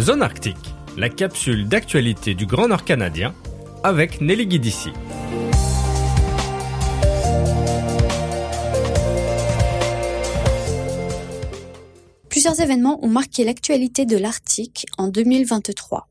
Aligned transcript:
Zone 0.00 0.22
Arctique, 0.22 0.56
la 0.96 1.10
capsule 1.10 1.68
d'actualité 1.68 2.32
du 2.34 2.46
Grand 2.46 2.66
Nord 2.66 2.82
canadien 2.82 3.34
avec 3.84 4.22
Nelly 4.22 4.46
Guidici. 4.46 4.88
Plusieurs 12.30 12.58
événements 12.58 13.04
ont 13.04 13.08
marqué 13.08 13.44
l'actualité 13.44 14.06
de 14.06 14.16
l'Arctique 14.16 14.86
en 14.96 15.08
2023. 15.08 16.08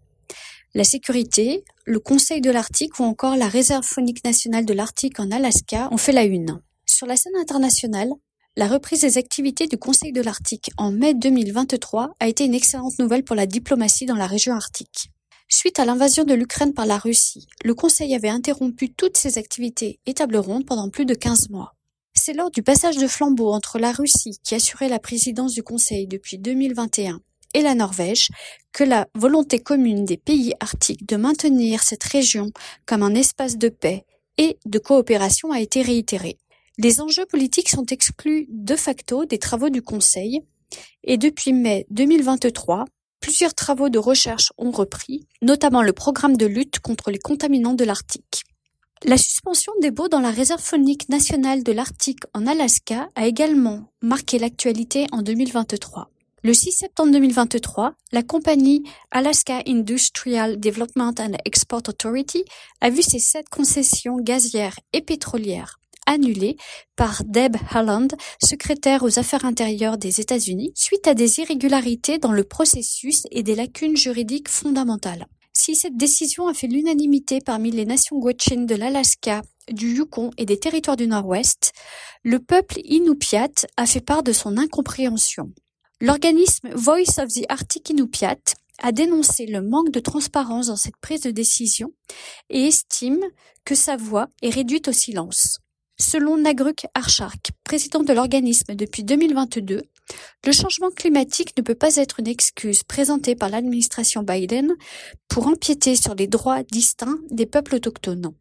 La 0.76 0.84
sécurité, 0.84 1.64
le 1.86 2.00
Conseil 2.00 2.40
de 2.40 2.52
l'Arctique 2.52 3.00
ou 3.00 3.04
encore 3.04 3.36
la 3.36 3.48
Réserve 3.48 3.84
faunique 3.84 4.24
nationale 4.24 4.66
de 4.66 4.74
l'Arctique 4.76 5.20
en 5.20 5.32
Alaska 5.32 5.88
ont 5.90 5.98
fait 5.98 6.12
la 6.12 6.26
une. 6.26 6.62
Sur 6.86 7.08
la 7.08 7.16
scène 7.16 7.36
internationale, 7.36 8.12
la 8.58 8.68
reprise 8.68 9.02
des 9.02 9.18
activités 9.18 9.68
du 9.68 9.78
Conseil 9.78 10.12
de 10.12 10.22
l'Arctique 10.22 10.72
en 10.78 10.92
mai 10.92 11.14
2023 11.14 12.16
a 12.20 12.28
été 12.28 12.44
une 12.44 12.54
excellente 12.54 13.00
nouvelle 13.00 13.24
pour 13.24 13.36
la 13.36 13.46
diplomatie 13.46 14.06
dans 14.06 14.16
la 14.16 14.28
région 14.28 14.54
arctique. 14.54 15.10
Suite 15.48 15.80
à 15.80 15.86
l'invasion 15.86 16.26
de 16.26 16.34
l'Ukraine 16.34 16.74
par 16.74 16.86
la 16.86 16.98
Russie, 16.98 17.48
le 17.64 17.74
Conseil 17.74 18.14
avait 18.14 18.30
interrompu 18.30 18.94
toutes 18.94 19.16
ses 19.16 19.38
activités 19.38 20.00
et 20.06 20.14
tables 20.14 20.38
rondes 20.38 20.66
pendant 20.66 20.90
plus 20.90 21.06
de 21.06 21.14
15 21.14 21.50
mois. 21.50 21.76
C'est 22.14 22.34
lors 22.34 22.52
du 22.52 22.62
passage 22.62 22.98
de 22.98 23.08
flambeau 23.08 23.54
entre 23.54 23.80
la 23.80 23.94
Russie, 23.94 24.38
qui 24.44 24.54
assurait 24.54 24.90
la 24.90 25.00
présidence 25.00 25.54
du 25.54 25.64
Conseil 25.64 26.06
depuis 26.08 26.38
2021, 26.38 27.22
et 27.54 27.62
la 27.62 27.74
Norvège, 27.74 28.30
que 28.74 28.84
la 28.84 29.08
volonté 29.16 29.60
commune 29.60 30.04
des 30.04 30.18
pays 30.18 30.54
arctiques 30.60 31.08
de 31.08 31.16
maintenir 31.16 31.84
cette 31.84 32.04
région 32.04 32.52
comme 32.86 33.04
un 33.04 33.16
espace 33.16 33.58
de 33.58 33.70
paix 33.70 34.06
et 34.38 34.58
de 34.66 34.80
coopération 34.80 35.52
a 35.52 35.62
été 35.62 35.82
réitérée. 35.82 36.38
Les 36.78 37.02
enjeux 37.02 37.26
politiques 37.26 37.70
sont 37.70 37.86
exclus 37.86 38.48
de 38.50 38.76
facto 38.76 39.26
des 39.26 39.40
travaux 39.40 39.70
du 39.70 39.82
Conseil 39.82 40.42
et 41.04 41.18
depuis 41.18 41.52
mai 41.52 41.86
2023, 41.90 42.86
plusieurs 43.20 43.54
travaux 43.54 43.90
de 43.90 44.00
recherche 44.00 44.54
ont 44.58 44.72
repris, 44.72 45.28
notamment 45.42 45.82
le 45.82 45.92
programme 45.92 46.38
de 46.38 46.46
lutte 46.46 46.80
contre 46.80 47.12
les 47.12 47.20
contaminants 47.20 47.74
de 47.74 47.84
l'Arctique. 47.84 48.44
La 49.04 49.18
suspension 49.18 49.74
des 49.82 49.92
baux 49.92 50.08
dans 50.08 50.20
la 50.20 50.32
réserve 50.32 50.62
faunique 50.62 51.10
nationale 51.10 51.64
de 51.64 51.72
l'Arctique 51.72 52.24
en 52.34 52.48
Alaska 52.48 53.10
a 53.16 53.26
également 53.26 53.92
marqué 54.02 54.40
l'actualité 54.40 55.08
en 55.12 55.24
2023. 55.24 56.10
Le 56.44 56.54
6 56.54 56.72
septembre 56.72 57.12
2023, 57.12 57.94
la 58.12 58.24
compagnie 58.24 58.84
Alaska 59.12 59.62
Industrial 59.68 60.60
Development 60.60 61.20
and 61.20 61.34
Export 61.46 61.84
Authority 61.88 62.46
a 62.80 62.90
vu 62.90 63.02
ses 63.02 63.20
sept 63.20 63.50
concessions 63.50 64.18
gazières 64.18 64.80
et 64.94 65.02
pétrolières 65.02 65.81
annulées 66.06 66.58
par 66.96 67.24
Deb 67.26 67.56
Haaland, 67.70 68.08
secrétaire 68.42 69.04
aux 69.04 69.20
Affaires 69.20 69.46
intérieures 69.46 69.98
des 69.98 70.20
États-Unis, 70.22 70.72
suite 70.76 71.08
à 71.08 71.14
des 71.14 71.40
irrégularités 71.40 72.18
dans 72.18 72.32
le 72.32 72.44
processus 72.44 73.24
et 73.32 73.44
des 73.44 73.56
lacunes 73.56 73.98
juridiques 73.98 74.50
fondamentales. 74.50 75.26
Si 75.54 75.76
cette 75.76 75.98
décision 75.98 76.48
a 76.48 76.54
fait 76.54 76.68
l'unanimité 76.68 77.40
parmi 77.42 77.72
les 77.72 77.86
nations 77.86 78.18
Gwich'in 78.18 78.64
de 78.64 78.76
l'Alaska, 78.76 79.42
du 79.72 79.96
Yukon 79.96 80.32
et 80.38 80.46
des 80.46 80.58
territoires 80.58 80.98
du 80.98 81.08
Nord-Ouest, 81.08 81.74
le 82.24 82.40
peuple 82.40 82.80
Inupiat 82.84 83.68
a 83.78 83.86
fait 83.86 84.02
part 84.02 84.24
de 84.24 84.32
son 84.32 84.58
incompréhension. 84.58 85.52
L'organisme 86.00 86.70
Voice 86.74 87.20
of 87.20 87.30
the 87.30 87.46
Arctic 87.50 87.90
Inupiat 87.90 88.38
a 88.80 88.92
dénoncé 88.92 89.46
le 89.46 89.62
manque 89.62 89.92
de 89.92 90.00
transparence 90.00 90.68
dans 90.68 90.76
cette 90.76 90.98
prise 90.98 91.22
de 91.22 91.32
décision 91.32 91.92
et 92.50 92.68
estime 92.68 93.24
que 93.66 93.76
sa 93.76 93.96
voix 93.98 94.28
est 94.42 94.50
réduite 94.50 94.88
au 94.88 94.92
silence. 94.92 95.61
Selon 96.02 96.36
Nagruk 96.36 96.88
Archark, 96.96 97.52
président 97.64 98.02
de 98.02 98.12
l'organisme 98.12 98.74
depuis 98.74 99.04
2022, 99.04 99.84
le 100.48 100.52
changement 100.52 100.90
climatique 100.90 101.56
ne 101.56 101.62
peut 101.62 101.76
pas 101.76 101.98
être 101.98 102.20
une 102.20 102.28
excuse 102.28 102.82
présentée 102.82 103.36
par 103.36 103.50
l'administration 103.50 104.24
Biden 104.24 104.74
pour 105.28 105.46
empiéter 105.46 105.96
sur 105.96 106.16
les 106.16 106.26
droits 106.26 106.64
distincts 106.64 107.20
des 107.30 107.46
peuples 107.46 107.76
autochtones. 107.76 108.34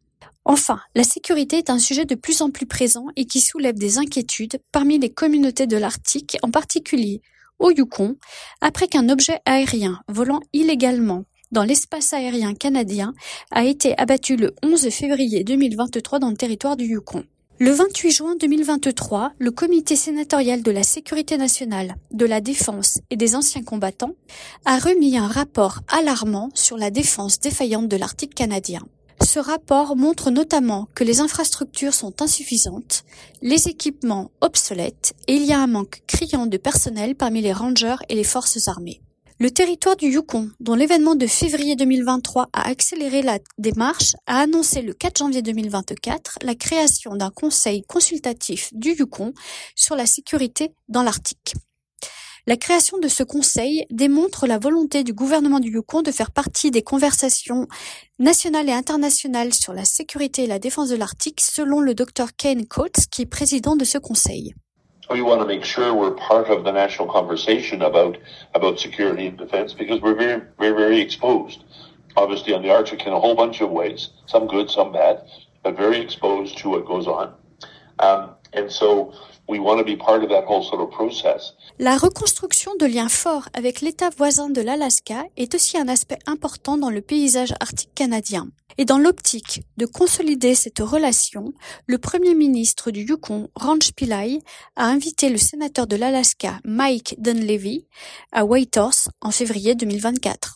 Enfin, 0.43 0.79
la 0.95 1.03
sécurité 1.03 1.59
est 1.59 1.69
un 1.69 1.77
sujet 1.77 2.05
de 2.05 2.15
plus 2.15 2.41
en 2.41 2.49
plus 2.49 2.65
présent 2.65 3.05
et 3.15 3.25
qui 3.25 3.39
soulève 3.39 3.77
des 3.77 3.99
inquiétudes 3.99 4.59
parmi 4.71 4.97
les 4.97 5.11
communautés 5.11 5.67
de 5.67 5.77
l'Arctique, 5.77 6.37
en 6.41 6.49
particulier 6.49 7.21
au 7.59 7.69
Yukon, 7.69 8.15
après 8.61 8.87
qu'un 8.87 9.07
objet 9.07 9.39
aérien 9.45 10.01
volant 10.07 10.39
illégalement 10.51 11.25
dans 11.51 11.63
l'espace 11.63 12.11
aérien 12.13 12.55
canadien 12.55 13.13
a 13.51 13.65
été 13.65 13.95
abattu 13.99 14.35
le 14.35 14.55
11 14.63 14.89
février 14.89 15.43
2023 15.43 16.17
dans 16.17 16.31
le 16.31 16.37
territoire 16.37 16.75
du 16.75 16.85
Yukon. 16.85 17.23
Le 17.63 17.69
28 17.69 18.09
juin 18.09 18.35
2023, 18.37 19.33
le 19.37 19.51
Comité 19.51 19.95
sénatorial 19.95 20.63
de 20.63 20.71
la 20.71 20.81
Sécurité 20.81 21.37
nationale, 21.37 21.93
de 22.11 22.25
la 22.25 22.41
Défense 22.41 23.01
et 23.11 23.17
des 23.17 23.35
anciens 23.35 23.61
combattants 23.61 24.15
a 24.65 24.79
remis 24.79 25.15
un 25.15 25.27
rapport 25.27 25.81
alarmant 25.87 26.49
sur 26.55 26.75
la 26.75 26.89
défense 26.89 27.39
défaillante 27.39 27.87
de 27.87 27.97
l'Arctique 27.97 28.33
canadien. 28.33 28.81
Ce 29.23 29.37
rapport 29.37 29.95
montre 29.95 30.31
notamment 30.31 30.87
que 30.95 31.03
les 31.03 31.19
infrastructures 31.19 31.93
sont 31.93 32.23
insuffisantes, 32.23 33.03
les 33.43 33.67
équipements 33.67 34.31
obsolètes 34.41 35.13
et 35.27 35.35
il 35.35 35.45
y 35.45 35.53
a 35.53 35.59
un 35.59 35.67
manque 35.67 36.01
criant 36.07 36.47
de 36.47 36.57
personnel 36.57 37.13
parmi 37.13 37.43
les 37.43 37.53
rangers 37.53 37.97
et 38.09 38.15
les 38.15 38.23
forces 38.23 38.67
armées. 38.69 39.03
Le 39.41 39.49
territoire 39.49 39.95
du 39.95 40.05
Yukon, 40.05 40.51
dont 40.59 40.75
l'événement 40.75 41.15
de 41.15 41.25
février 41.25 41.75
2023 41.75 42.49
a 42.53 42.67
accéléré 42.67 43.23
la 43.23 43.39
démarche, 43.57 44.13
a 44.27 44.37
annoncé 44.37 44.83
le 44.83 44.93
4 44.93 45.17
janvier 45.17 45.41
2024 45.41 46.37
la 46.43 46.53
création 46.53 47.15
d'un 47.15 47.31
conseil 47.31 47.81
consultatif 47.81 48.69
du 48.71 48.91
Yukon 48.91 49.33
sur 49.75 49.95
la 49.95 50.05
sécurité 50.05 50.75
dans 50.89 51.01
l'Arctique. 51.01 51.55
La 52.45 52.55
création 52.55 52.99
de 52.99 53.07
ce 53.07 53.23
conseil 53.23 53.87
démontre 53.89 54.45
la 54.45 54.59
volonté 54.59 55.03
du 55.03 55.11
gouvernement 55.11 55.59
du 55.59 55.71
Yukon 55.71 56.03
de 56.03 56.11
faire 56.11 56.29
partie 56.29 56.69
des 56.69 56.83
conversations 56.83 57.65
nationales 58.19 58.69
et 58.69 58.73
internationales 58.73 59.55
sur 59.55 59.73
la 59.73 59.85
sécurité 59.85 60.43
et 60.43 60.47
la 60.47 60.59
défense 60.59 60.89
de 60.89 60.95
l'Arctique, 60.97 61.41
selon 61.41 61.79
le 61.79 61.95
Dr 61.95 62.27
Kane 62.37 62.67
Coates, 62.67 63.07
qui 63.09 63.23
est 63.23 63.25
président 63.25 63.75
de 63.75 63.85
ce 63.85 63.97
conseil. 63.97 64.53
We 65.11 65.21
want 65.21 65.41
to 65.41 65.47
make 65.47 65.65
sure 65.65 65.93
we're 65.93 66.11
part 66.11 66.47
of 66.49 66.63
the 66.63 66.71
national 66.71 67.11
conversation 67.11 67.81
about 67.81 68.17
about 68.55 68.79
security 68.79 69.27
and 69.27 69.37
defense 69.37 69.73
because 69.73 70.01
we're 70.01 70.15
very 70.15 70.41
very 70.57 70.71
very 70.73 71.01
exposed. 71.01 71.63
Obviously 72.15 72.53
on 72.53 72.61
the 72.61 72.69
arctic 72.69 73.05
in 73.05 73.13
a 73.13 73.19
whole 73.19 73.35
bunch 73.35 73.61
of 73.61 73.69
ways 73.69 74.09
some 74.25 74.47
good 74.47 74.69
some 74.69 74.91
bad 74.91 75.21
but 75.63 75.75
very 75.75 75.99
exposed 75.99 76.57
to 76.57 76.69
what 76.69 76.85
goes 76.85 77.07
on 77.07 77.33
La 81.79 81.97
reconstruction 81.97 82.71
de 82.79 82.85
liens 82.85 83.09
forts 83.09 83.49
avec 83.53 83.81
l'État 83.81 84.09
voisin 84.15 84.49
de 84.49 84.61
l'Alaska 84.61 85.23
est 85.37 85.55
aussi 85.55 85.77
un 85.77 85.87
aspect 85.87 86.19
important 86.25 86.77
dans 86.77 86.89
le 86.89 87.01
paysage 87.01 87.53
arctique 87.59 87.93
canadien. 87.93 88.47
Et 88.77 88.85
dans 88.85 88.97
l'optique 88.97 89.63
de 89.77 89.85
consolider 89.85 90.55
cette 90.55 90.79
relation, 90.79 91.53
le 91.85 91.97
Premier 91.97 92.33
ministre 92.33 92.91
du 92.91 93.01
Yukon, 93.01 93.49
Ranch 93.55 93.91
Pillai, 93.91 94.39
a 94.75 94.85
invité 94.85 95.29
le 95.29 95.37
sénateur 95.37 95.87
de 95.87 95.95
l'Alaska, 95.95 96.59
Mike 96.63 97.15
Dunleavy, 97.19 97.85
à 98.31 98.45
Whitehorse 98.45 99.09
en 99.21 99.31
février 99.31 99.75
2024. 99.75 100.55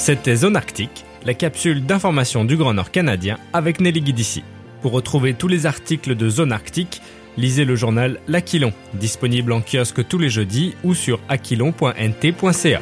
C'était 0.00 0.34
Zone 0.34 0.56
Arctique, 0.56 1.04
la 1.26 1.34
capsule 1.34 1.84
d'information 1.84 2.46
du 2.46 2.56
Grand 2.56 2.72
Nord 2.72 2.90
canadien 2.90 3.36
avec 3.52 3.82
Nelly 3.82 4.00
Guidici. 4.00 4.42
Pour 4.80 4.92
retrouver 4.92 5.34
tous 5.34 5.46
les 5.46 5.66
articles 5.66 6.16
de 6.16 6.30
Zone 6.30 6.52
Arctique, 6.52 7.02
lisez 7.36 7.66
le 7.66 7.76
journal 7.76 8.18
L'Aquilon, 8.26 8.72
disponible 8.94 9.52
en 9.52 9.60
kiosque 9.60 10.08
tous 10.08 10.16
les 10.16 10.30
jeudis 10.30 10.74
ou 10.84 10.94
sur 10.94 11.20
aquilon.nt.ca. 11.28 12.80